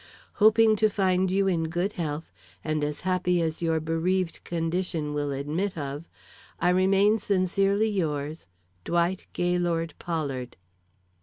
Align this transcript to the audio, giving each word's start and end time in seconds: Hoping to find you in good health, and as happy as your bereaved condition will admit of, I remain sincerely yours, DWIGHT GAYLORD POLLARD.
Hoping 0.41 0.75
to 0.77 0.89
find 0.89 1.29
you 1.29 1.47
in 1.47 1.65
good 1.69 1.93
health, 1.93 2.31
and 2.63 2.83
as 2.83 3.01
happy 3.01 3.39
as 3.39 3.61
your 3.61 3.79
bereaved 3.79 4.43
condition 4.43 5.13
will 5.13 5.31
admit 5.31 5.77
of, 5.77 6.09
I 6.59 6.69
remain 6.69 7.19
sincerely 7.19 7.87
yours, 7.87 8.47
DWIGHT 8.83 9.27
GAYLORD 9.33 9.93
POLLARD. 9.99 10.57